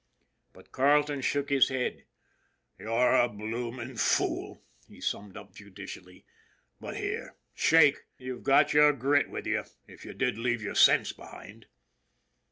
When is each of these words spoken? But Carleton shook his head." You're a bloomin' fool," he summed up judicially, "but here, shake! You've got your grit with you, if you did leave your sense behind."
But 0.51 0.71
Carleton 0.71 1.21
shook 1.21 1.51
his 1.51 1.69
head." 1.69 2.05
You're 2.79 3.13
a 3.13 3.29
bloomin' 3.29 3.97
fool," 3.97 4.63
he 4.87 4.99
summed 4.99 5.37
up 5.37 5.53
judicially, 5.53 6.25
"but 6.79 6.97
here, 6.97 7.35
shake! 7.53 8.05
You've 8.17 8.41
got 8.41 8.73
your 8.73 8.93
grit 8.93 9.29
with 9.29 9.45
you, 9.45 9.63
if 9.87 10.03
you 10.03 10.15
did 10.15 10.39
leave 10.39 10.63
your 10.63 10.73
sense 10.73 11.13
behind." 11.13 11.67